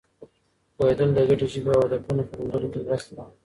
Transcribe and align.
پوهېدل 0.75 1.09
د 1.13 1.19
ګډې 1.29 1.47
ژبې 1.53 1.71
او 1.75 1.83
هدفونو 1.85 2.21
په 2.29 2.33
موندلو 2.39 2.67
کې 2.73 2.79
مرسته 2.87 3.11
کوي. 3.17 3.33